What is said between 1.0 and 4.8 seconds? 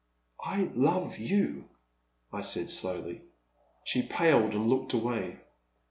you,*' I said, slowly. She paled and